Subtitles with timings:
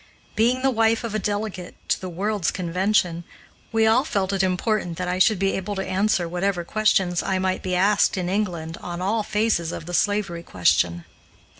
[0.35, 3.23] Being the wife of a delegate to the World's Convention,
[3.71, 7.37] we all felt it important that I should be able to answer whatever questions I
[7.37, 11.03] might be asked in England on all phases of the slavery question.